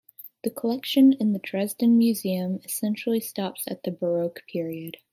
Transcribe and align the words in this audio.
The 0.43 0.49
collection 0.49 1.13
in 1.13 1.31
the 1.33 1.37
Dresden 1.37 1.95
museum 1.95 2.59
essentially 2.65 3.19
stops 3.19 3.65
at 3.67 3.83
the 3.83 3.91
Baroque 3.91 4.41
period. 4.51 4.97